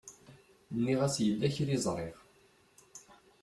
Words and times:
Nniɣ-as 0.75 1.15
yella 1.25 1.47
kra 1.55 1.71
i 1.75 1.77
ẓriɣ. 1.85 2.17